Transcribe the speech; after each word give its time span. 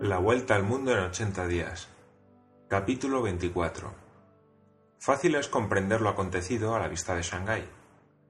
La 0.00 0.16
vuelta 0.16 0.54
al 0.54 0.62
mundo 0.62 0.92
en 0.92 1.00
80 1.00 1.46
días. 1.46 1.88
Capítulo 2.68 3.20
24. 3.20 3.92
Fácil 4.98 5.34
es 5.34 5.46
comprender 5.46 6.00
lo 6.00 6.08
acontecido 6.08 6.74
a 6.74 6.78
la 6.78 6.88
vista 6.88 7.14
de 7.14 7.20
Shanghái. 7.20 7.68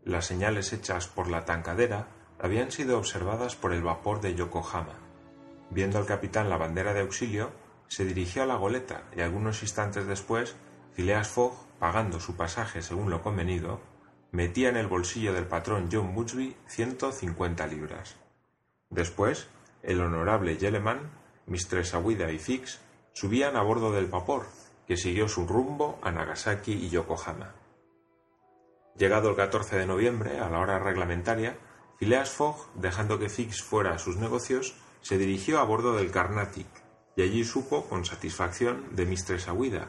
Las 0.02 0.26
señales 0.26 0.72
hechas 0.72 1.06
por 1.06 1.28
la 1.28 1.44
tankadera 1.44 2.08
habían 2.40 2.72
sido 2.72 2.98
observadas 2.98 3.54
por 3.54 3.72
el 3.72 3.82
vapor 3.82 4.20
de 4.20 4.34
Yokohama. 4.34 4.96
Viendo 5.70 5.98
al 5.98 6.06
capitán 6.06 6.50
la 6.50 6.56
bandera 6.56 6.92
de 6.92 7.02
auxilio, 7.02 7.52
se 7.86 8.04
dirigió 8.04 8.42
a 8.42 8.46
la 8.46 8.56
goleta 8.56 9.04
y 9.14 9.20
algunos 9.20 9.62
instantes 9.62 10.08
después, 10.08 10.56
Phileas 10.94 11.28
Fogg, 11.28 11.54
pagando 11.78 12.18
su 12.18 12.34
pasaje 12.34 12.82
según 12.82 13.10
lo 13.10 13.22
convenido, 13.22 13.78
metía 14.32 14.70
en 14.70 14.76
el 14.76 14.88
bolsillo 14.88 15.32
del 15.32 15.46
patrón 15.46 15.88
John 15.90 16.16
Butchby 16.16 16.56
150 16.66 17.64
libras. 17.68 18.16
Después, 18.88 19.46
el 19.84 20.00
honorable 20.00 20.56
Yeleman 20.56 21.19
Mistress 21.50 21.94
Aguida 21.94 22.30
y 22.30 22.38
Fix 22.38 22.78
subían 23.12 23.56
a 23.56 23.62
bordo 23.62 23.90
del 23.90 24.06
vapor, 24.06 24.46
que 24.86 24.96
siguió 24.96 25.28
su 25.28 25.46
rumbo 25.46 25.98
a 26.00 26.12
Nagasaki 26.12 26.72
y 26.72 26.88
Yokohama. 26.90 27.54
Llegado 28.96 29.30
el 29.30 29.36
14 29.36 29.76
de 29.76 29.86
noviembre, 29.86 30.38
a 30.38 30.48
la 30.48 30.60
hora 30.60 30.78
reglamentaria, 30.78 31.58
Phileas 31.98 32.30
Fogg, 32.30 32.72
dejando 32.74 33.18
que 33.18 33.28
Fix 33.28 33.62
fuera 33.62 33.94
a 33.94 33.98
sus 33.98 34.16
negocios, 34.16 34.76
se 35.00 35.18
dirigió 35.18 35.58
a 35.58 35.64
bordo 35.64 35.96
del 35.96 36.12
Carnatic, 36.12 36.68
y 37.16 37.22
allí 37.22 37.44
supo 37.44 37.86
con 37.88 38.04
satisfacción 38.04 38.94
de 38.94 39.06
Mistress 39.06 39.48
Aguida, 39.48 39.88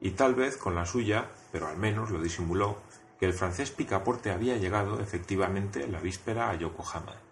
y 0.00 0.12
tal 0.12 0.34
vez 0.34 0.56
con 0.56 0.74
la 0.74 0.86
suya, 0.86 1.30
pero 1.52 1.66
al 1.66 1.76
menos 1.76 2.10
lo 2.10 2.22
disimuló, 2.22 2.78
que 3.20 3.26
el 3.26 3.34
francés 3.34 3.70
Picaporte 3.70 4.30
había 4.30 4.56
llegado 4.56 5.00
efectivamente 5.00 5.86
la 5.86 6.00
víspera 6.00 6.48
a 6.48 6.54
Yokohama. 6.54 7.23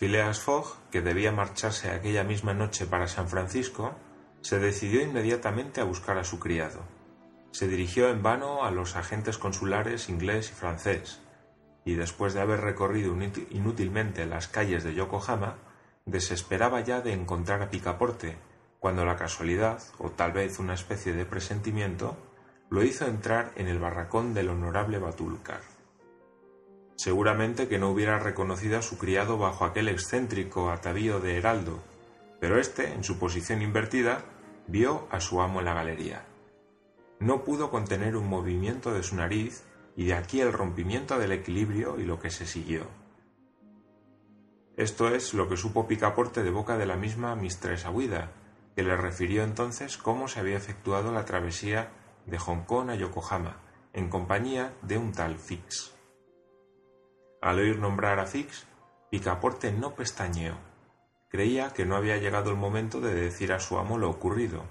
Phileas 0.00 0.40
Fogg, 0.40 0.78
que 0.90 1.02
debía 1.02 1.30
marcharse 1.30 1.90
aquella 1.90 2.24
misma 2.24 2.54
noche 2.54 2.86
para 2.86 3.06
San 3.06 3.28
Francisco, 3.28 3.94
se 4.40 4.58
decidió 4.58 5.02
inmediatamente 5.02 5.82
a 5.82 5.84
buscar 5.84 6.16
a 6.16 6.24
su 6.24 6.38
criado. 6.38 6.80
Se 7.50 7.68
dirigió 7.68 8.08
en 8.08 8.22
vano 8.22 8.64
a 8.64 8.70
los 8.70 8.96
agentes 8.96 9.36
consulares 9.36 10.08
inglés 10.08 10.52
y 10.52 10.54
francés, 10.54 11.20
y 11.84 11.96
después 11.96 12.32
de 12.32 12.40
haber 12.40 12.62
recorrido 12.62 13.14
inútilmente 13.50 14.24
las 14.24 14.48
calles 14.48 14.84
de 14.84 14.94
Yokohama, 14.94 15.58
desesperaba 16.06 16.80
ya 16.80 17.02
de 17.02 17.12
encontrar 17.12 17.60
a 17.60 17.68
Picaporte, 17.68 18.38
cuando 18.78 19.04
la 19.04 19.16
casualidad, 19.16 19.82
o 19.98 20.12
tal 20.12 20.32
vez 20.32 20.58
una 20.58 20.72
especie 20.72 21.12
de 21.12 21.26
presentimiento, 21.26 22.16
lo 22.70 22.82
hizo 22.84 23.04
entrar 23.04 23.52
en 23.54 23.68
el 23.68 23.78
barracón 23.78 24.32
del 24.32 24.48
honorable 24.48 24.98
Batulcar. 24.98 25.60
Seguramente 27.02 27.66
que 27.66 27.78
no 27.78 27.88
hubiera 27.88 28.18
reconocido 28.18 28.78
a 28.78 28.82
su 28.82 28.98
criado 28.98 29.38
bajo 29.38 29.64
aquel 29.64 29.88
excéntrico 29.88 30.70
atavío 30.70 31.18
de 31.18 31.38
heraldo, 31.38 31.82
pero 32.40 32.60
éste, 32.60 32.92
en 32.92 33.04
su 33.04 33.18
posición 33.18 33.62
invertida, 33.62 34.26
vio 34.66 35.08
a 35.10 35.18
su 35.18 35.40
amo 35.40 35.60
en 35.60 35.64
la 35.64 35.72
galería. 35.72 36.26
No 37.18 37.42
pudo 37.42 37.70
contener 37.70 38.16
un 38.16 38.28
movimiento 38.28 38.92
de 38.92 39.02
su 39.02 39.16
nariz 39.16 39.64
y 39.96 40.04
de 40.04 40.12
aquí 40.12 40.42
el 40.42 40.52
rompimiento 40.52 41.18
del 41.18 41.32
equilibrio 41.32 41.98
y 41.98 42.04
lo 42.04 42.20
que 42.20 42.28
se 42.28 42.46
siguió. 42.46 42.82
Esto 44.76 45.08
es 45.08 45.32
lo 45.32 45.48
que 45.48 45.56
supo 45.56 45.88
Picaporte 45.88 46.42
de 46.42 46.50
boca 46.50 46.76
de 46.76 46.84
la 46.84 46.96
misma 46.96 47.34
Mistress 47.34 47.86
Aguida, 47.86 48.32
que 48.76 48.82
le 48.82 48.94
refirió 48.98 49.42
entonces 49.42 49.96
cómo 49.96 50.28
se 50.28 50.40
había 50.40 50.58
efectuado 50.58 51.12
la 51.12 51.24
travesía 51.24 51.92
de 52.26 52.36
Hong 52.36 52.64
Kong 52.66 52.90
a 52.90 52.94
Yokohama, 52.94 53.56
en 53.94 54.10
compañía 54.10 54.74
de 54.82 54.98
un 54.98 55.12
tal 55.12 55.38
Fix. 55.38 55.98
Al 57.40 57.58
oír 57.58 57.78
nombrar 57.78 58.18
a 58.18 58.26
Fix, 58.26 58.66
Picaporte 59.10 59.72
no 59.72 59.94
pestañeó. 59.94 60.54
Creía 61.30 61.70
que 61.70 61.86
no 61.86 61.96
había 61.96 62.18
llegado 62.18 62.50
el 62.50 62.56
momento 62.56 63.00
de 63.00 63.14
decir 63.14 63.52
a 63.52 63.60
su 63.60 63.78
amo 63.78 63.96
lo 63.96 64.10
ocurrido. 64.10 64.64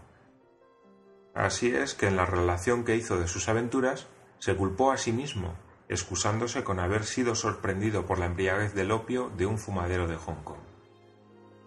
Así 1.33 1.73
es 1.73 1.95
que 1.95 2.07
en 2.07 2.15
la 2.15 2.25
relación 2.25 2.83
que 2.83 2.95
hizo 2.95 3.17
de 3.17 3.27
sus 3.27 3.49
aventuras, 3.49 4.07
se 4.37 4.55
culpó 4.55 4.91
a 4.91 4.97
sí 4.97 5.11
mismo, 5.11 5.55
excusándose 5.87 6.63
con 6.63 6.79
haber 6.79 7.05
sido 7.05 7.33
sorprendido 7.33 8.05
por 8.05 8.19
la 8.19 8.27
embriaguez 8.27 8.75
del 8.75 8.91
opio 8.91 9.31
de 9.35 9.47
un 9.47 9.57
fumadero 9.57 10.07
de 10.07 10.17
Hong 10.17 10.43
Kong. 10.43 10.59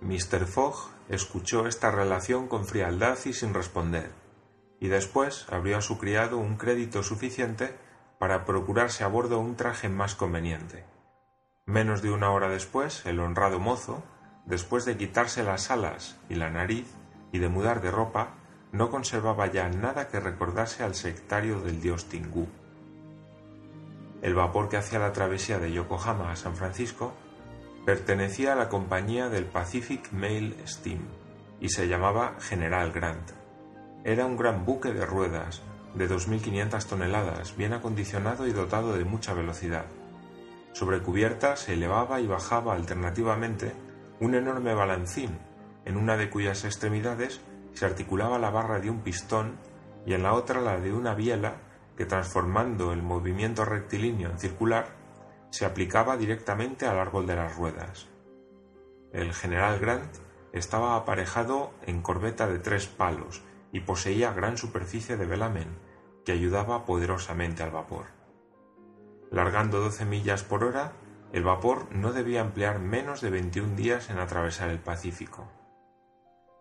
Mr. 0.02 0.46
Fogg 0.46 0.90
escuchó 1.08 1.66
esta 1.66 1.90
relación 1.90 2.46
con 2.46 2.64
frialdad 2.64 3.18
y 3.24 3.32
sin 3.32 3.54
responder, 3.54 4.10
y 4.78 4.88
después 4.88 5.46
abrió 5.50 5.78
a 5.78 5.82
su 5.82 5.98
criado 5.98 6.38
un 6.38 6.56
crédito 6.56 7.02
suficiente 7.02 7.76
para 8.18 8.44
procurarse 8.44 9.04
a 9.04 9.08
bordo 9.08 9.40
un 9.40 9.56
traje 9.56 9.88
más 9.88 10.14
conveniente. 10.14 10.91
Menos 11.66 12.02
de 12.02 12.10
una 12.10 12.30
hora 12.32 12.48
después, 12.48 13.06
el 13.06 13.20
honrado 13.20 13.60
mozo, 13.60 14.02
después 14.46 14.84
de 14.84 14.96
quitarse 14.96 15.44
las 15.44 15.70
alas 15.70 16.18
y 16.28 16.34
la 16.34 16.50
nariz 16.50 16.92
y 17.30 17.38
de 17.38 17.48
mudar 17.48 17.80
de 17.80 17.92
ropa, 17.92 18.34
no 18.72 18.90
conservaba 18.90 19.46
ya 19.46 19.68
nada 19.68 20.08
que 20.08 20.18
recordase 20.18 20.82
al 20.82 20.96
sectario 20.96 21.60
del 21.60 21.80
dios 21.80 22.08
Tingú. 22.08 22.48
El 24.22 24.34
vapor 24.34 24.68
que 24.68 24.76
hacía 24.76 24.98
la 24.98 25.12
travesía 25.12 25.60
de 25.60 25.72
Yokohama 25.72 26.32
a 26.32 26.36
San 26.36 26.56
Francisco 26.56 27.12
pertenecía 27.86 28.54
a 28.54 28.56
la 28.56 28.68
compañía 28.68 29.28
del 29.28 29.44
Pacific 29.44 30.10
Mail 30.10 30.56
Steam 30.66 31.02
y 31.60 31.68
se 31.68 31.86
llamaba 31.86 32.34
General 32.40 32.90
Grant. 32.90 33.30
Era 34.02 34.26
un 34.26 34.36
gran 34.36 34.64
buque 34.64 34.92
de 34.92 35.06
ruedas 35.06 35.62
de 35.94 36.08
2.500 36.10 36.86
toneladas, 36.86 37.56
bien 37.56 37.72
acondicionado 37.72 38.48
y 38.48 38.52
dotado 38.52 38.96
de 38.96 39.04
mucha 39.04 39.32
velocidad. 39.32 39.84
Sobre 40.72 41.02
cubierta 41.02 41.56
se 41.56 41.74
elevaba 41.74 42.20
y 42.20 42.26
bajaba 42.26 42.74
alternativamente 42.74 43.72
un 44.20 44.34
enorme 44.34 44.74
balancín, 44.74 45.38
en 45.84 45.96
una 45.96 46.16
de 46.16 46.30
cuyas 46.30 46.64
extremidades 46.64 47.40
se 47.74 47.86
articulaba 47.86 48.38
la 48.38 48.50
barra 48.50 48.80
de 48.80 48.90
un 48.90 49.00
pistón 49.00 49.58
y 50.06 50.14
en 50.14 50.22
la 50.22 50.34
otra 50.34 50.60
la 50.60 50.78
de 50.78 50.92
una 50.92 51.14
biela 51.14 51.56
que 51.96 52.06
transformando 52.06 52.92
el 52.92 53.02
movimiento 53.02 53.64
rectilíneo 53.64 54.30
en 54.30 54.38
circular 54.38 54.86
se 55.50 55.66
aplicaba 55.66 56.16
directamente 56.16 56.86
al 56.86 56.98
árbol 56.98 57.26
de 57.26 57.36
las 57.36 57.54
ruedas. 57.56 58.08
El 59.12 59.34
general 59.34 59.78
Grant 59.78 60.16
estaba 60.52 60.96
aparejado 60.96 61.72
en 61.86 62.00
corbeta 62.00 62.46
de 62.46 62.58
tres 62.58 62.86
palos 62.86 63.42
y 63.72 63.80
poseía 63.80 64.32
gran 64.32 64.56
superficie 64.56 65.16
de 65.16 65.26
velamen 65.26 65.68
que 66.24 66.32
ayudaba 66.32 66.86
poderosamente 66.86 67.62
al 67.62 67.70
vapor. 67.70 68.21
Largando 69.32 69.80
doce 69.80 70.04
millas 70.04 70.44
por 70.44 70.62
hora, 70.62 70.92
el 71.32 71.42
vapor 71.42 71.90
no 71.90 72.12
debía 72.12 72.42
emplear 72.42 72.78
menos 72.80 73.22
de 73.22 73.30
21 73.30 73.74
días 73.76 74.10
en 74.10 74.18
atravesar 74.18 74.68
el 74.68 74.78
Pacífico. 74.78 75.48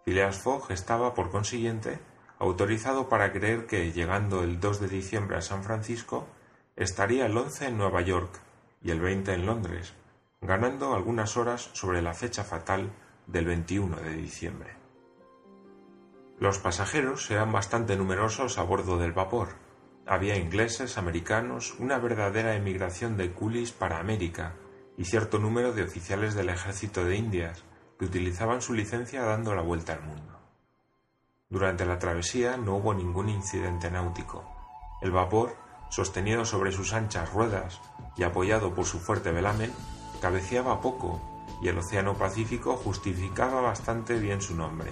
Phileas 0.05 0.39
Fogg 0.39 0.71
estaba, 0.71 1.13
por 1.13 1.29
consiguiente, 1.29 1.99
autorizado 2.39 3.09
para 3.09 3.33
creer 3.33 3.67
que, 3.67 3.91
llegando 3.91 4.41
el 4.41 4.61
2 4.61 4.79
de 4.79 4.87
diciembre 4.87 5.35
a 5.35 5.41
San 5.41 5.63
Francisco, 5.63 6.27
estaría 6.77 7.25
el 7.25 7.37
11 7.37 7.67
en 7.67 7.77
Nueva 7.77 7.99
York 8.01 8.39
y 8.81 8.91
el 8.91 9.01
20 9.01 9.33
en 9.33 9.45
Londres, 9.45 9.93
ganando 10.39 10.95
algunas 10.95 11.35
horas 11.35 11.71
sobre 11.73 12.01
la 12.01 12.13
fecha 12.13 12.45
fatal 12.45 12.89
del 13.27 13.45
21 13.47 13.97
de 13.97 14.13
diciembre. 14.13 14.77
Los 16.39 16.57
pasajeros 16.57 17.29
eran 17.29 17.51
bastante 17.51 17.97
numerosos 17.97 18.57
a 18.57 18.63
bordo 18.63 18.97
del 18.97 19.11
vapor, 19.11 19.49
había 20.05 20.37
ingleses, 20.37 20.97
americanos, 20.97 21.75
una 21.79 21.97
verdadera 21.99 22.55
emigración 22.55 23.17
de 23.17 23.31
coolies 23.33 23.71
para 23.71 23.99
América 23.99 24.55
y 24.97 25.05
cierto 25.05 25.39
número 25.39 25.73
de 25.73 25.83
oficiales 25.83 26.35
del 26.35 26.49
ejército 26.49 27.05
de 27.05 27.15
Indias 27.15 27.63
que 27.97 28.05
utilizaban 28.05 28.61
su 28.61 28.73
licencia 28.73 29.23
dando 29.23 29.53
la 29.55 29.61
vuelta 29.61 29.93
al 29.93 30.01
mundo. 30.01 30.39
Durante 31.49 31.85
la 31.85 31.99
travesía 31.99 32.57
no 32.57 32.77
hubo 32.77 32.93
ningún 32.93 33.29
incidente 33.29 33.91
náutico. 33.91 34.43
El 35.01 35.11
vapor, 35.11 35.55
sostenido 35.89 36.45
sobre 36.45 36.71
sus 36.71 36.93
anchas 36.93 37.31
ruedas 37.33 37.81
y 38.15 38.23
apoyado 38.23 38.73
por 38.73 38.85
su 38.85 38.99
fuerte 38.99 39.31
velamen, 39.31 39.73
cabeceaba 40.21 40.81
poco 40.81 41.21
y 41.61 41.67
el 41.67 41.77
Océano 41.77 42.17
Pacífico 42.17 42.77
justificaba 42.77 43.61
bastante 43.61 44.17
bien 44.17 44.41
su 44.41 44.55
nombre. 44.55 44.91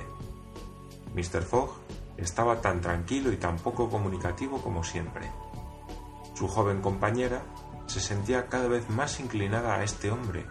Mr. 1.15 1.41
Fogg 1.41 1.71
estaba 2.21 2.61
tan 2.61 2.81
tranquilo 2.81 3.31
y 3.31 3.37
tan 3.37 3.57
poco 3.57 3.89
comunicativo 3.89 4.61
como 4.61 4.83
siempre. 4.83 5.31
Su 6.35 6.47
joven 6.47 6.81
compañera 6.81 7.41
se 7.87 7.99
sentía 7.99 8.47
cada 8.47 8.67
vez 8.67 8.89
más 8.89 9.19
inclinada 9.19 9.75
a 9.75 9.83
este 9.83 10.11
hombre 10.11 10.45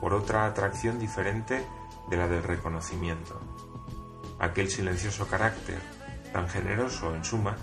por 0.00 0.14
otra 0.14 0.46
atracción 0.46 0.98
diferente 0.98 1.64
de 2.08 2.16
la 2.16 2.26
del 2.26 2.42
reconocimiento. 2.42 3.40
Aquel 4.38 4.70
silencioso 4.70 5.26
carácter, 5.26 5.78
tan 6.32 6.48
generoso 6.48 7.14
en 7.14 7.24
suma, 7.24 7.56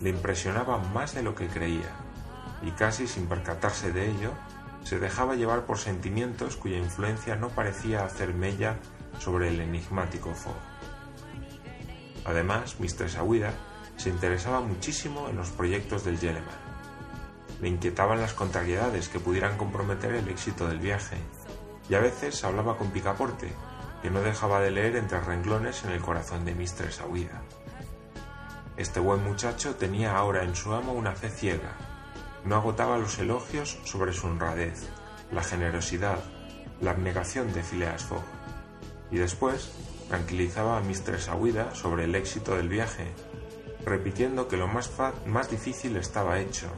le 0.00 0.10
impresionaba 0.10 0.78
más 0.78 1.14
de 1.14 1.22
lo 1.22 1.34
que 1.34 1.46
creía, 1.46 1.90
y 2.62 2.70
casi 2.72 3.06
sin 3.06 3.26
percatarse 3.26 3.92
de 3.92 4.10
ello, 4.10 4.32
se 4.82 4.98
dejaba 4.98 5.36
llevar 5.36 5.64
por 5.64 5.78
sentimientos 5.78 6.56
cuya 6.56 6.78
influencia 6.78 7.36
no 7.36 7.50
parecía 7.50 8.04
hacer 8.04 8.34
mella 8.34 8.76
sobre 9.18 9.48
el 9.48 9.60
enigmático 9.60 10.34
Fogg. 10.34 10.56
Además, 12.24 12.78
Mistress 12.78 13.16
Aguida 13.16 13.52
se 13.96 14.08
interesaba 14.08 14.60
muchísimo 14.60 15.28
en 15.28 15.36
los 15.36 15.50
proyectos 15.50 16.04
del 16.04 16.18
Yeleman. 16.18 16.72
Le 17.60 17.68
inquietaban 17.68 18.20
las 18.20 18.34
contrariedades 18.34 19.08
que 19.08 19.20
pudieran 19.20 19.56
comprometer 19.56 20.14
el 20.14 20.28
éxito 20.28 20.66
del 20.68 20.78
viaje, 20.78 21.16
y 21.88 21.94
a 21.94 22.00
veces 22.00 22.42
hablaba 22.44 22.76
con 22.76 22.90
Picaporte, 22.90 23.52
que 24.02 24.10
no 24.10 24.20
dejaba 24.20 24.60
de 24.60 24.70
leer 24.70 24.96
entre 24.96 25.20
renglones 25.20 25.84
en 25.84 25.92
el 25.92 26.00
corazón 26.00 26.44
de 26.44 26.54
Mistress 26.54 27.00
Aouida. 27.00 27.42
Este 28.76 29.00
buen 29.00 29.22
muchacho 29.22 29.76
tenía 29.76 30.16
ahora 30.16 30.42
en 30.42 30.56
su 30.56 30.72
amo 30.72 30.92
una 30.92 31.12
fe 31.12 31.28
ciega. 31.28 31.76
No 32.44 32.56
agotaba 32.56 32.98
los 32.98 33.18
elogios 33.18 33.78
sobre 33.84 34.12
su 34.12 34.26
honradez, 34.26 34.88
la 35.30 35.44
generosidad, 35.44 36.18
la 36.80 36.92
abnegación 36.92 37.52
de 37.52 37.62
Phileas 37.62 38.02
Fogg. 38.02 38.24
Y 39.10 39.18
después 39.18 39.70
tranquilizaba 40.08 40.78
a 40.78 40.82
Mistress 40.82 41.28
Aouida 41.28 41.74
sobre 41.74 42.04
el 42.04 42.14
éxito 42.14 42.56
del 42.56 42.68
viaje, 42.68 43.06
repitiendo 43.84 44.48
que 44.48 44.56
lo 44.56 44.68
más, 44.68 44.90
más 45.26 45.50
difícil 45.50 45.96
estaba 45.96 46.40
hecho, 46.40 46.68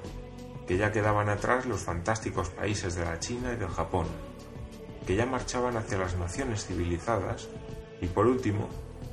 que 0.66 0.76
ya 0.76 0.92
quedaban 0.92 1.28
atrás 1.28 1.66
los 1.66 1.80
fantásticos 1.80 2.50
países 2.50 2.94
de 2.94 3.04
la 3.04 3.18
China 3.18 3.52
y 3.52 3.56
del 3.56 3.68
Japón, 3.68 4.06
que 5.06 5.16
ya 5.16 5.26
marchaban 5.26 5.76
hacia 5.76 5.98
las 5.98 6.16
naciones 6.16 6.66
civilizadas 6.66 7.48
y 8.00 8.06
por 8.06 8.26
último 8.26 8.68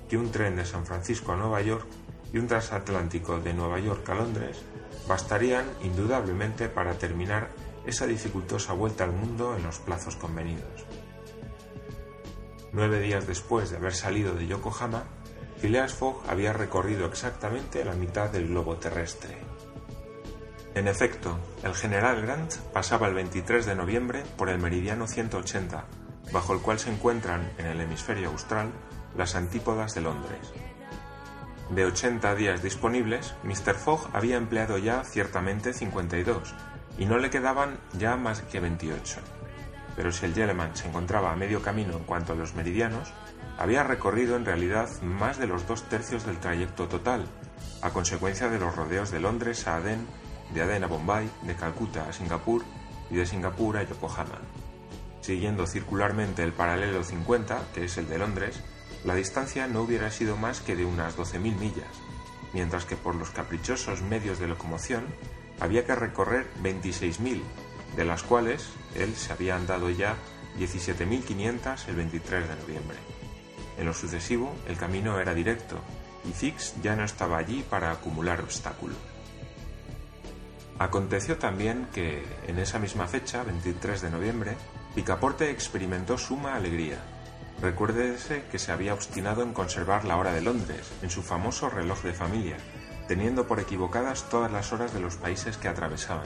que 0.09 0.17
un 0.17 0.31
tren 0.31 0.55
de 0.55 0.65
San 0.65 0.85
Francisco 0.85 1.33
a 1.33 1.37
Nueva 1.37 1.61
York 1.61 1.87
y 2.33 2.37
un 2.37 2.47
transatlántico 2.47 3.39
de 3.39 3.53
Nueva 3.53 3.79
York 3.79 4.07
a 4.09 4.15
Londres 4.15 4.61
bastarían 5.07 5.65
indudablemente 5.83 6.69
para 6.69 6.97
terminar 6.97 7.49
esa 7.85 8.05
dificultosa 8.05 8.73
vuelta 8.73 9.03
al 9.03 9.11
mundo 9.11 9.55
en 9.57 9.63
los 9.63 9.79
plazos 9.79 10.15
convenidos. 10.15 10.85
Nueve 12.73 13.01
días 13.01 13.27
después 13.27 13.69
de 13.69 13.77
haber 13.77 13.93
salido 13.93 14.33
de 14.33 14.47
Yokohama, 14.47 15.03
Phileas 15.59 15.93
Fogg 15.93 16.23
había 16.29 16.53
recorrido 16.53 17.05
exactamente 17.05 17.83
la 17.83 17.95
mitad 17.95 18.29
del 18.29 18.47
globo 18.47 18.77
terrestre. 18.77 19.37
En 20.73 20.87
efecto, 20.87 21.37
el 21.63 21.75
general 21.75 22.21
Grant 22.21 22.55
pasaba 22.71 23.09
el 23.09 23.13
23 23.13 23.65
de 23.65 23.75
noviembre 23.75 24.23
por 24.37 24.47
el 24.47 24.57
meridiano 24.57 25.05
180, 25.05 25.83
bajo 26.31 26.53
el 26.53 26.61
cual 26.61 26.79
se 26.79 26.91
encuentran 26.91 27.51
en 27.57 27.65
el 27.65 27.81
hemisferio 27.81 28.29
austral 28.29 28.71
las 29.17 29.35
antípodas 29.35 29.93
de 29.93 30.01
Londres. 30.01 30.53
De 31.71 31.85
80 31.85 32.35
días 32.35 32.63
disponibles, 32.63 33.33
Mr. 33.43 33.75
Fogg 33.75 34.09
había 34.13 34.37
empleado 34.37 34.77
ya 34.77 35.03
ciertamente 35.03 35.73
52, 35.73 36.55
y 36.97 37.05
no 37.05 37.17
le 37.17 37.29
quedaban 37.29 37.77
ya 37.97 38.15
más 38.15 38.41
que 38.43 38.61
28. 38.61 39.19
Pero 39.95 40.11
si 40.11 40.25
el 40.25 40.33
Yeleman 40.33 40.75
se 40.75 40.87
encontraba 40.87 41.31
a 41.31 41.35
medio 41.35 41.61
camino 41.61 41.97
en 41.97 42.03
cuanto 42.03 42.33
a 42.33 42.35
los 42.35 42.55
meridianos, 42.55 43.13
había 43.57 43.83
recorrido 43.83 44.35
en 44.35 44.45
realidad 44.45 44.89
más 45.01 45.37
de 45.37 45.47
los 45.47 45.67
dos 45.67 45.83
tercios 45.89 46.25
del 46.25 46.39
trayecto 46.39 46.87
total, 46.87 47.25
a 47.81 47.91
consecuencia 47.91 48.49
de 48.49 48.59
los 48.59 48.75
rodeos 48.75 49.11
de 49.11 49.19
Londres 49.19 49.67
a 49.67 49.75
Aden 49.75 50.07
de 50.53 50.61
Aden 50.61 50.83
a 50.83 50.87
Bombay, 50.87 51.29
de 51.43 51.55
Calcuta 51.55 52.07
a 52.09 52.13
Singapur 52.13 52.63
y 53.09 53.15
de 53.15 53.25
Singapur 53.25 53.77
a 53.77 53.83
Yokohama. 53.83 54.39
Siguiendo 55.21 55.67
circularmente 55.67 56.43
el 56.43 56.51
paralelo 56.51 57.03
50, 57.03 57.71
que 57.73 57.85
es 57.85 57.97
el 57.97 58.09
de 58.09 58.17
Londres, 58.17 58.61
la 59.03 59.15
distancia 59.15 59.67
no 59.67 59.81
hubiera 59.81 60.11
sido 60.11 60.35
más 60.37 60.61
que 60.61 60.75
de 60.75 60.85
unas 60.85 61.17
12.000 61.17 61.57
millas, 61.57 62.01
mientras 62.53 62.85
que 62.85 62.95
por 62.95 63.15
los 63.15 63.29
caprichosos 63.29 64.01
medios 64.01 64.39
de 64.39 64.47
locomoción 64.47 65.05
había 65.59 65.85
que 65.85 65.95
recorrer 65.95 66.47
26.000, 66.61 67.41
de 67.95 68.05
las 68.05 68.23
cuales 68.23 68.69
él 68.95 69.15
se 69.15 69.33
había 69.33 69.55
andado 69.55 69.89
ya 69.89 70.15
17.500 70.57 71.87
el 71.87 71.95
23 71.95 72.47
de 72.47 72.55
noviembre. 72.55 72.97
En 73.77 73.85
lo 73.85 73.93
sucesivo, 73.93 74.53
el 74.67 74.77
camino 74.77 75.19
era 75.19 75.33
directo, 75.33 75.79
y 76.25 76.33
Fix 76.33 76.75
ya 76.81 76.95
no 76.95 77.03
estaba 77.03 77.37
allí 77.37 77.63
para 77.69 77.91
acumular 77.91 78.41
obstáculos. 78.41 78.97
Aconteció 80.79 81.37
también 81.37 81.87
que, 81.93 82.23
en 82.47 82.57
esa 82.57 82.79
misma 82.79 83.07
fecha, 83.07 83.43
23 83.43 84.01
de 84.01 84.09
noviembre, 84.09 84.57
Picaporte 84.95 85.51
experimentó 85.51 86.17
suma 86.17 86.55
alegría. 86.55 86.97
Recuérdese 87.61 88.45
que 88.51 88.57
se 88.57 88.71
había 88.71 88.93
obstinado 88.93 89.43
en 89.43 89.53
conservar 89.53 90.05
la 90.05 90.17
hora 90.17 90.33
de 90.33 90.41
Londres, 90.41 90.91
en 91.03 91.11
su 91.11 91.21
famoso 91.21 91.69
reloj 91.69 92.01
de 92.01 92.13
familia, 92.13 92.57
teniendo 93.07 93.45
por 93.45 93.59
equivocadas 93.59 94.27
todas 94.29 94.51
las 94.51 94.73
horas 94.73 94.93
de 94.93 94.99
los 94.99 95.17
países 95.17 95.57
que 95.57 95.67
atravesaban. 95.67 96.25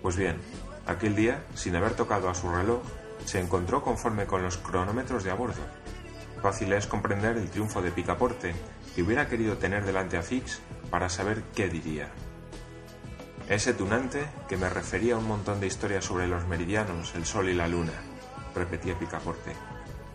Pues 0.00 0.16
bien, 0.16 0.36
aquel 0.86 1.16
día, 1.16 1.42
sin 1.54 1.76
haber 1.76 1.94
tocado 1.94 2.28
a 2.28 2.34
su 2.34 2.50
reloj, 2.50 2.82
se 3.24 3.40
encontró 3.40 3.82
conforme 3.82 4.26
con 4.26 4.42
los 4.42 4.56
cronómetros 4.58 5.24
de 5.24 5.30
a 5.30 5.34
bordo. 5.34 5.62
Fácil 6.42 6.72
es 6.72 6.86
comprender 6.86 7.36
el 7.36 7.50
triunfo 7.50 7.82
de 7.82 7.90
Picaporte, 7.90 8.54
que 8.94 9.02
hubiera 9.02 9.28
querido 9.28 9.56
tener 9.58 9.84
delante 9.84 10.16
a 10.16 10.22
Fix 10.22 10.60
para 10.90 11.08
saber 11.08 11.42
qué 11.54 11.68
diría. 11.68 12.08
Ese 13.48 13.74
tunante 13.74 14.26
que 14.48 14.56
me 14.56 14.68
refería 14.68 15.16
un 15.16 15.26
montón 15.26 15.60
de 15.60 15.66
historias 15.66 16.04
sobre 16.04 16.26
los 16.26 16.46
meridianos, 16.46 17.14
el 17.14 17.26
sol 17.26 17.48
y 17.48 17.54
la 17.54 17.68
luna, 17.68 17.92
repetía 18.54 18.98
Picaporte. 18.98 19.52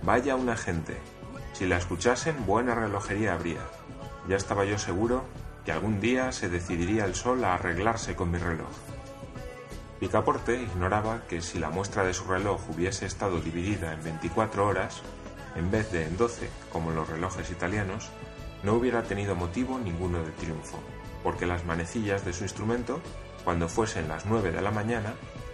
Vaya 0.03 0.35
una 0.35 0.57
gente. 0.57 0.97
Si 1.53 1.65
la 1.65 1.77
escuchasen, 1.77 2.45
buena 2.45 2.75
relojería 2.75 3.33
habría. 3.33 3.61
Ya 4.27 4.35
estaba 4.35 4.65
yo 4.65 4.77
seguro 4.77 5.23
que 5.65 5.71
algún 5.71 5.99
día 5.99 6.31
se 6.31 6.49
decidiría 6.49 7.05
el 7.05 7.15
sol 7.15 7.43
a 7.43 7.53
arreglarse 7.53 8.15
con 8.15 8.31
mi 8.31 8.37
reloj. 8.37 8.69
Picaporte 10.01 10.61
ignoraba 10.61 11.21
que 11.29 11.41
si 11.41 11.59
la 11.59 11.69
muestra 11.69 12.03
de 12.03 12.13
su 12.13 12.25
reloj 12.25 12.59
hubiese 12.69 13.05
estado 13.05 13.39
dividida 13.39 13.93
en 13.93 14.03
24 14.03 14.67
horas, 14.67 15.01
en 15.55 15.71
vez 15.71 15.89
de 15.93 16.03
en 16.03 16.17
12, 16.17 16.49
como 16.73 16.91
los 16.91 17.07
relojes 17.07 17.49
italianos, 17.51 18.09
no 18.63 18.73
hubiera 18.73 19.03
tenido 19.03 19.35
motivo 19.35 19.79
ninguno 19.79 20.21
de 20.23 20.31
triunfo 20.31 20.79
porque 21.23 21.45
las 21.45 21.65
manecillas 21.65 22.25
de 22.25 22.33
su 22.33 22.43
instrumento, 22.43 23.01
cuando 23.43 23.69
fuesen 23.69 24.07
las 24.07 24.25
nueve 24.25 24.51
de 24.51 24.61
la 24.61 24.71
mañana, 24.71 25.13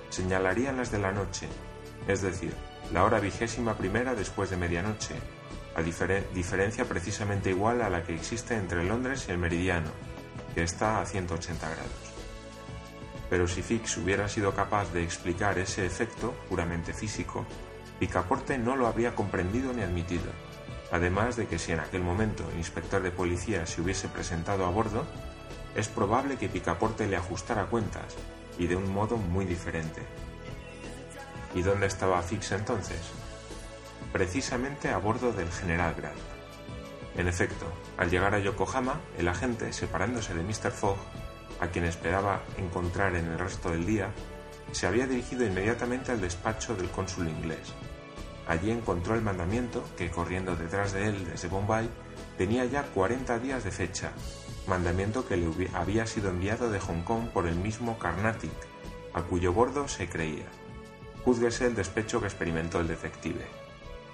señalarían 0.10 0.78
las 0.78 0.92
de 0.92 1.00
la 1.00 1.12
noche, 1.12 1.48
es 2.08 2.22
decir, 2.22 2.54
la 2.94 3.04
hora 3.04 3.20
vigésima 3.20 3.76
primera 3.76 4.16
después 4.16 4.50
de 4.50 4.58
medianoche, 4.58 5.16
a 5.76 5.82
diferencia 5.82 6.86
precisamente 6.86 7.52
igual 7.52 7.82
a 7.82 7.90
la 7.90 8.04
que 8.04 8.16
existe 8.16 8.56
entre 8.56 8.84
Londres 8.84 9.26
y 9.28 9.32
el 9.32 9.38
meridiano, 9.38 9.92
que 10.56 10.64
está 10.64 11.02
a 11.02 11.06
180 11.06 11.70
grados. 11.70 12.17
Pero 13.30 13.48
si 13.48 13.62
Fix 13.62 13.98
hubiera 13.98 14.30
sido 14.30 14.54
capaz 14.54 14.92
de 14.94 15.04
explicar 15.04 15.58
ese 15.60 15.86
efecto 15.86 16.34
puramente 16.50 16.94
físico, 16.94 17.46
Picaporte 18.00 18.58
no 18.58 18.76
lo 18.76 18.88
habría 18.88 19.16
comprendido 19.16 19.74
ni 19.74 19.82
admitido. 19.82 20.32
Además 20.92 21.36
de 21.36 21.48
que 21.48 21.60
si 21.60 21.72
en 21.72 21.80
aquel 21.80 22.02
momento 22.02 22.48
el 22.52 22.58
inspector 22.58 23.02
de 23.02 23.12
policía 23.12 23.66
se 23.66 23.82
hubiese 23.82 24.08
presentado 24.08 24.66
a 24.66 24.70
bordo, 24.70 25.06
es 25.76 25.90
probable 25.90 26.38
que 26.38 26.50
Picaporte 26.50 27.08
le 27.08 27.18
ajustara 27.18 27.66
cuentas, 27.66 28.16
y 28.58 28.68
de 28.68 28.76
un 28.76 28.92
modo 28.92 29.18
muy 29.18 29.46
diferente. 29.46 30.02
¿Y 31.54 31.62
dónde 31.62 31.88
estaba 31.88 32.22
Fix 32.22 32.52
entonces? 32.52 33.00
Precisamente 34.14 34.90
a 34.90 34.98
bordo 34.98 35.34
del 35.34 35.52
General 35.52 35.94
Grant. 35.96 36.18
En 37.18 37.28
efecto, 37.28 37.66
al 37.98 38.10
llegar 38.10 38.36
a 38.36 38.40
Yokohama, 38.40 39.02
el 39.18 39.28
agente, 39.28 39.74
separándose 39.74 40.34
de 40.34 40.44
Mr. 40.44 40.72
Fogg, 40.72 40.98
a 41.60 41.68
quien 41.68 41.86
esperaba 41.86 42.44
encontrar 42.58 43.16
en 43.16 43.26
el 43.26 43.40
resto 43.40 43.72
del 43.72 43.86
día, 43.86 44.10
se 44.72 44.88
había 44.88 45.08
dirigido 45.08 45.46
inmediatamente 45.46 46.12
al 46.12 46.22
despacho 46.22 46.76
del 46.76 46.90
cónsul 46.90 47.28
inglés. 47.28 47.74
Allí 48.48 48.72
encontró 48.72 49.16
el 49.16 49.22
mandamiento 49.22 49.84
que, 49.98 50.10
corriendo 50.10 50.56
detrás 50.56 50.94
de 50.94 51.08
él 51.08 51.26
desde 51.26 51.48
Bombay, 51.48 51.90
tenía 52.38 52.66
ya 52.66 52.84
40 52.84 53.40
días 53.40 53.64
de 53.64 53.72
fecha 53.72 54.12
mandamiento 54.68 55.26
que 55.26 55.38
le 55.38 55.70
había 55.74 56.06
sido 56.06 56.30
enviado 56.30 56.70
de 56.70 56.80
Hong 56.80 57.02
Kong 57.04 57.30
por 57.30 57.48
el 57.48 57.56
mismo 57.56 57.98
Carnatic, 57.98 58.52
a 59.14 59.22
cuyo 59.24 59.54
bordo 59.54 59.88
se 59.88 60.10
creía. 60.10 60.46
Júzguese 61.24 61.68
el 61.68 61.76
despecho 61.76 62.20
que 62.20 62.28
experimentó 62.28 62.80
el 62.80 62.88
detective. 62.88 63.46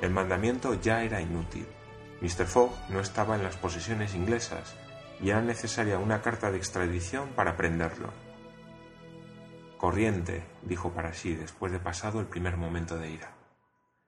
El 0.01 0.11
mandamiento 0.11 0.75
ya 0.75 1.03
era 1.03 1.21
inútil. 1.21 1.65
Mr. 2.21 2.45
Fogg 2.45 2.71
no 2.89 2.99
estaba 2.99 3.35
en 3.35 3.43
las 3.43 3.57
posesiones 3.57 4.15
inglesas 4.15 4.75
y 5.21 5.29
era 5.29 5.41
necesaria 5.41 5.99
una 5.99 6.21
carta 6.21 6.51
de 6.51 6.57
extradición 6.57 7.29
para 7.29 7.55
prenderlo. 7.55 8.09
Corriente, 9.77 10.45
dijo 10.61 10.91
para 10.91 11.13
sí 11.13 11.35
después 11.35 11.71
de 11.71 11.79
pasado 11.79 12.19
el 12.19 12.27
primer 12.27 12.57
momento 12.57 12.97
de 12.97 13.11
ira. 13.11 13.35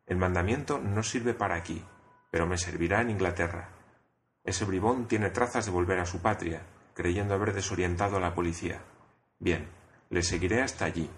El 0.06 0.18
mandamiento 0.18 0.80
no 0.80 1.04
sirve 1.04 1.34
para 1.34 1.56
aquí, 1.56 1.84
pero 2.32 2.48
me 2.48 2.58
servirá 2.58 3.02
en 3.02 3.10
Inglaterra. 3.10 3.70
Ese 4.44 4.66
bribón 4.66 5.08
tiene 5.08 5.32
trazas 5.32 5.66
de 5.66 5.72
volver 5.72 6.00
a 6.00 6.06
su 6.06 6.22
patria, 6.22 6.62
creyendo 6.94 7.34
haber 7.34 7.54
desorientado 7.54 8.18
a 8.18 8.20
la 8.20 8.36
policía. 8.36 8.82
Bien, 9.40 9.68
le 10.10 10.22
seguiré 10.22 10.62
hasta 10.62 10.86
allí. 10.86 11.10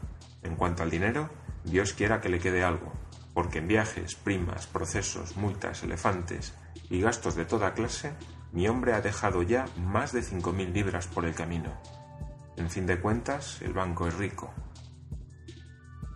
En 0.41 0.55
cuanto 0.55 0.83
al 0.83 0.89
dinero, 0.89 1.29
Dios 1.63 1.93
quiera 1.93 2.21
que 2.21 2.29
le 2.29 2.39
quede 2.39 2.63
algo, 2.63 2.93
porque 3.33 3.59
en 3.59 3.67
viajes, 3.67 4.15
primas, 4.15 4.67
procesos, 4.67 5.35
multas, 5.35 5.83
elefantes 5.83 6.55
y 6.89 7.01
gastos 7.01 7.35
de 7.35 7.45
toda 7.45 7.73
clase, 7.73 8.13
mi 8.57 8.67
hombre 8.67 8.93
ha 8.95 9.01
dejado 9.01 9.43
ya 9.43 9.67
más 9.77 10.13
de 10.13 10.23
cinco 10.23 10.51
mil 10.51 10.73
libras 10.73 11.05
por 11.05 11.25
el 11.25 11.35
camino. 11.35 11.79
En 12.55 12.71
fin 12.71 12.87
de 12.87 12.99
cuentas, 12.99 13.61
el 13.61 13.71
banco 13.71 14.07
es 14.07 14.15
rico. 14.15 14.51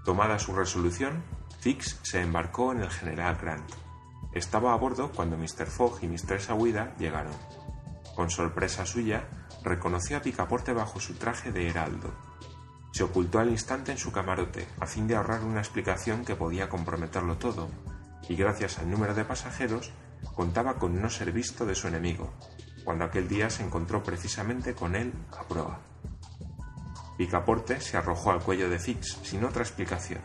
Tomada 0.03 0.39
su 0.39 0.51
resolución, 0.55 1.23
Fix 1.59 1.99
se 2.01 2.19
embarcó 2.19 2.71
en 2.71 2.81
el 2.81 2.89
general 2.89 3.37
Grant. 3.39 3.71
Estaba 4.33 4.73
a 4.73 4.77
bordo 4.77 5.11
cuando 5.11 5.37
Mr. 5.37 5.67
Fogg 5.67 5.99
y 6.01 6.07
Mistress 6.07 6.49
Aouida 6.49 6.95
llegaron. 6.97 7.35
Con 8.15 8.31
sorpresa 8.31 8.87
suya, 8.87 9.29
reconoció 9.63 10.17
a 10.17 10.21
Picaporte 10.21 10.73
bajo 10.73 10.99
su 10.99 11.13
traje 11.13 11.51
de 11.51 11.67
heraldo. 11.67 12.11
Se 12.91 13.03
ocultó 13.03 13.37
al 13.37 13.51
instante 13.51 13.91
en 13.91 13.99
su 13.99 14.11
camarote, 14.11 14.67
a 14.79 14.87
fin 14.87 15.05
de 15.05 15.15
ahorrar 15.15 15.43
una 15.43 15.59
explicación 15.59 16.25
que 16.25 16.35
podía 16.35 16.69
comprometerlo 16.69 17.37
todo, 17.37 17.69
y 18.27 18.35
gracias 18.35 18.79
al 18.79 18.89
número 18.89 19.13
de 19.13 19.25
pasajeros 19.25 19.91
contaba 20.41 20.79
con 20.79 20.99
no 20.99 21.07
ser 21.07 21.31
visto 21.31 21.67
de 21.67 21.75
su 21.75 21.87
enemigo, 21.87 22.33
cuando 22.83 23.05
aquel 23.05 23.27
día 23.27 23.51
se 23.51 23.61
encontró 23.61 24.01
precisamente 24.01 24.73
con 24.73 24.95
él 24.95 25.13
a 25.37 25.43
proa. 25.43 25.81
Picaporte 27.15 27.79
se 27.79 27.95
arrojó 27.95 28.31
al 28.31 28.41
cuello 28.41 28.67
de 28.67 28.79
Fix 28.79 29.19
sin 29.21 29.43
otra 29.43 29.61
explicación, 29.61 30.19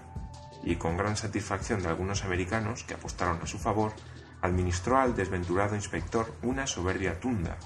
y 0.64 0.76
con 0.76 0.96
gran 0.96 1.18
satisfacción 1.18 1.82
de 1.82 1.90
algunos 1.90 2.24
americanos 2.24 2.82
que 2.84 2.94
apostaron 2.94 3.42
a 3.42 3.46
su 3.46 3.58
favor, 3.58 3.92
administró 4.40 4.96
al 4.96 5.14
desventurado 5.14 5.76
inspector 5.76 6.32
una 6.40 6.66
soberbia 6.66 7.20
tunda 7.20 7.58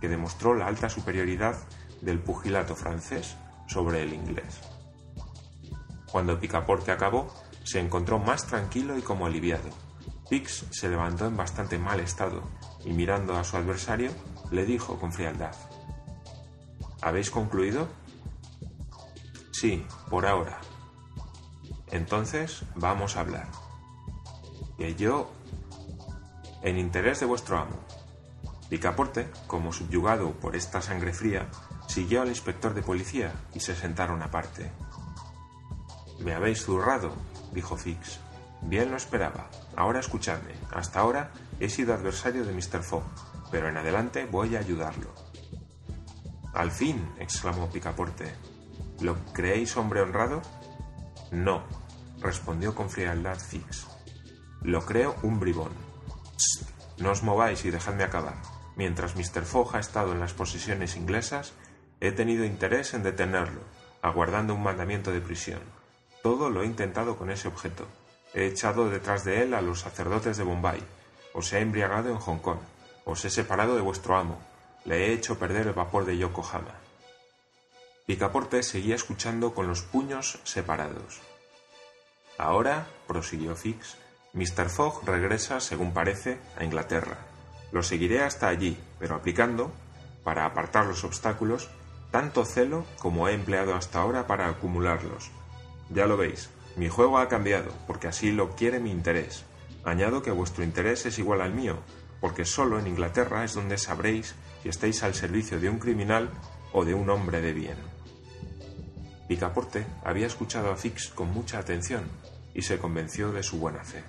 que 0.00 0.08
demostró 0.08 0.54
la 0.54 0.66
alta 0.66 0.88
superioridad 0.88 1.58
del 2.00 2.20
pugilato 2.20 2.74
francés 2.74 3.36
sobre 3.66 4.02
el 4.02 4.14
inglés. 4.14 4.60
Cuando 6.10 6.40
Picaporte 6.40 6.90
acabó, 6.90 7.30
se 7.64 7.80
encontró 7.80 8.18
más 8.18 8.46
tranquilo 8.46 8.96
y 8.96 9.02
como 9.02 9.26
aliviado. 9.26 9.87
Fix 10.28 10.66
se 10.70 10.88
levantó 10.88 11.26
en 11.26 11.36
bastante 11.36 11.78
mal 11.78 12.00
estado 12.00 12.42
y 12.84 12.92
mirando 12.92 13.36
a 13.36 13.44
su 13.44 13.56
adversario 13.56 14.12
le 14.50 14.64
dijo 14.64 14.98
con 14.98 15.12
frialdad 15.12 15.54
¿Habéis 17.00 17.30
concluido? 17.30 17.88
Sí, 19.52 19.86
por 20.10 20.26
ahora. 20.26 20.58
Entonces 21.90 22.64
vamos 22.74 23.16
a 23.16 23.20
hablar. 23.20 23.48
Que 24.76 24.94
yo, 24.94 25.30
en 26.62 26.78
interés 26.78 27.20
de 27.20 27.26
vuestro 27.26 27.58
amo. 27.58 27.76
Picaporte, 28.68 29.30
como 29.46 29.72
subyugado 29.72 30.32
por 30.32 30.54
esta 30.56 30.82
sangre 30.82 31.12
fría, 31.12 31.48
siguió 31.86 32.22
al 32.22 32.28
inspector 32.28 32.74
de 32.74 32.82
policía 32.82 33.32
y 33.54 33.60
se 33.60 33.74
sentaron 33.74 34.22
aparte. 34.22 34.70
Me 36.18 36.34
habéis 36.34 36.62
zurrado, 36.62 37.12
dijo 37.52 37.76
Fix. 37.76 38.20
Bien 38.62 38.90
lo 38.90 38.96
esperaba. 38.96 39.48
Ahora 39.76 40.00
escuchadme. 40.00 40.54
Hasta 40.72 41.00
ahora 41.00 41.30
he 41.60 41.68
sido 41.68 41.94
adversario 41.94 42.44
de 42.44 42.52
Mr. 42.52 42.82
Fogg, 42.82 43.04
pero 43.50 43.68
en 43.68 43.76
adelante 43.76 44.26
voy 44.26 44.56
a 44.56 44.60
ayudarlo. 44.60 45.12
Al 46.54 46.70
fin, 46.70 47.08
exclamó 47.18 47.70
Picaporte. 47.70 48.34
¿Lo 49.00 49.16
creéis 49.32 49.76
hombre 49.76 50.00
honrado? 50.00 50.42
No, 51.30 51.62
respondió 52.20 52.74
con 52.74 52.90
frialdad 52.90 53.38
Fix. 53.38 53.86
Lo 54.62 54.84
creo 54.84 55.14
un 55.22 55.38
bribón. 55.38 55.72
no 56.98 57.12
os 57.12 57.22
mováis 57.22 57.64
y 57.64 57.70
dejadme 57.70 58.02
acabar. 58.02 58.42
Mientras 58.74 59.14
Mr. 59.14 59.44
Fogg 59.44 59.76
ha 59.76 59.80
estado 59.80 60.12
en 60.12 60.20
las 60.20 60.34
posesiones 60.34 60.96
inglesas, 60.96 61.52
he 62.00 62.12
tenido 62.12 62.44
interés 62.44 62.94
en 62.94 63.02
detenerlo, 63.02 63.60
aguardando 64.02 64.54
un 64.54 64.62
mandamiento 64.62 65.12
de 65.12 65.20
prisión. 65.20 65.60
Todo 66.22 66.50
lo 66.50 66.62
he 66.62 66.66
intentado 66.66 67.16
con 67.16 67.30
ese 67.30 67.48
objeto. 67.48 67.86
He 68.34 68.46
echado 68.46 68.90
detrás 68.90 69.24
de 69.24 69.42
él 69.42 69.54
a 69.54 69.62
los 69.62 69.80
sacerdotes 69.80 70.36
de 70.36 70.44
Bombay. 70.44 70.82
Os 71.32 71.52
he 71.52 71.60
embriagado 71.60 72.10
en 72.10 72.18
Hong 72.18 72.38
Kong. 72.38 72.58
Os 73.04 73.24
he 73.24 73.30
separado 73.30 73.74
de 73.74 73.82
vuestro 73.82 74.16
amo. 74.16 74.38
Le 74.84 75.06
he 75.06 75.12
hecho 75.12 75.38
perder 75.38 75.66
el 75.66 75.72
vapor 75.72 76.04
de 76.04 76.16
Yokohama. 76.18 76.74
Picaporte 78.06 78.62
seguía 78.62 78.94
escuchando 78.94 79.54
con 79.54 79.68
los 79.68 79.82
puños 79.82 80.40
separados. 80.44 81.20
Ahora, 82.38 82.86
prosiguió 83.06 83.54
Fix, 83.56 83.96
Mr. 84.32 84.70
Fogg 84.70 85.04
regresa, 85.04 85.60
según 85.60 85.92
parece, 85.92 86.38
a 86.56 86.64
Inglaterra. 86.64 87.18
Lo 87.72 87.82
seguiré 87.82 88.22
hasta 88.22 88.48
allí, 88.48 88.78
pero 88.98 89.14
aplicando, 89.14 89.72
para 90.22 90.44
apartar 90.44 90.86
los 90.86 91.04
obstáculos, 91.04 91.68
tanto 92.10 92.44
celo 92.44 92.84
como 92.98 93.28
he 93.28 93.34
empleado 93.34 93.74
hasta 93.74 94.00
ahora 94.00 94.26
para 94.26 94.48
acumularlos. 94.48 95.30
Ya 95.90 96.06
lo 96.06 96.16
veis, 96.16 96.50
mi 96.78 96.88
juego 96.88 97.18
ha 97.18 97.28
cambiado, 97.28 97.72
porque 97.86 98.06
así 98.06 98.30
lo 98.30 98.54
quiere 98.54 98.78
mi 98.78 98.90
interés. 98.90 99.44
Añado 99.84 100.22
que 100.22 100.30
vuestro 100.30 100.62
interés 100.62 101.06
es 101.06 101.18
igual 101.18 101.40
al 101.40 101.52
mío, 101.52 101.78
porque 102.20 102.44
solo 102.44 102.78
en 102.78 102.86
Inglaterra 102.86 103.44
es 103.44 103.54
donde 103.54 103.78
sabréis 103.78 104.34
si 104.62 104.68
estáis 104.68 105.02
al 105.02 105.14
servicio 105.14 105.58
de 105.58 105.68
un 105.68 105.78
criminal 105.78 106.30
o 106.72 106.84
de 106.84 106.94
un 106.94 107.10
hombre 107.10 107.40
de 107.40 107.52
bien. 107.52 107.76
Picaporte 109.26 109.86
había 110.04 110.26
escuchado 110.26 110.70
a 110.70 110.76
Fix 110.76 111.08
con 111.08 111.32
mucha 111.32 111.58
atención 111.58 112.04
y 112.54 112.62
se 112.62 112.78
convenció 112.78 113.32
de 113.32 113.42
su 113.42 113.58
buena 113.58 113.82
fe. 113.84 114.02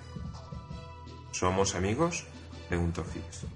¿Somos 1.32 1.74
amigos? 1.74 2.26
preguntó 2.68 3.04
Fix. 3.04 3.46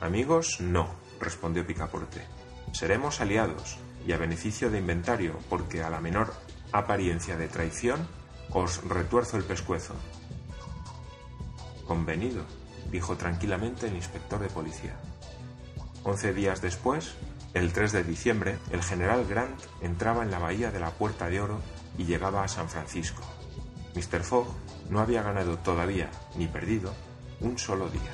Amigos 0.00 0.60
no, 0.60 0.88
respondió 1.20 1.66
Picaporte. 1.66 2.22
Seremos 2.72 3.20
aliados 3.20 3.78
y 4.06 4.12
a 4.12 4.18
beneficio 4.18 4.70
de 4.70 4.78
inventario, 4.78 5.38
porque 5.48 5.82
a 5.82 5.90
la 5.90 6.00
menor 6.00 6.34
apariencia 6.74 7.36
de 7.36 7.46
traición 7.46 8.06
os 8.50 8.82
retuerzo 8.84 9.36
el 9.36 9.44
pescuezo. 9.44 9.94
Convenido, 11.86 12.42
dijo 12.90 13.16
tranquilamente 13.16 13.86
el 13.86 13.94
inspector 13.94 14.40
de 14.40 14.48
policía. 14.48 14.96
Once 16.02 16.34
días 16.34 16.60
después, 16.60 17.14
el 17.54 17.72
3 17.72 17.92
de 17.92 18.04
diciembre, 18.04 18.58
el 18.72 18.82
general 18.82 19.24
Grant 19.26 19.60
entraba 19.82 20.24
en 20.24 20.32
la 20.32 20.40
bahía 20.40 20.72
de 20.72 20.80
la 20.80 20.90
Puerta 20.90 21.28
de 21.28 21.40
Oro 21.40 21.60
y 21.96 22.04
llegaba 22.04 22.42
a 22.42 22.48
San 22.48 22.68
Francisco. 22.68 23.22
Mr. 23.94 24.24
Fogg 24.24 24.48
no 24.90 24.98
había 24.98 25.22
ganado 25.22 25.56
todavía, 25.58 26.10
ni 26.36 26.48
perdido, 26.48 26.92
un 27.40 27.56
solo 27.56 27.88
día. 27.88 28.10